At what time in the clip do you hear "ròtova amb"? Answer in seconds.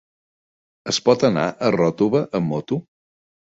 1.77-2.53